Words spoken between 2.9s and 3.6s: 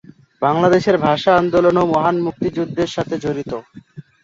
সাথে জড়িত।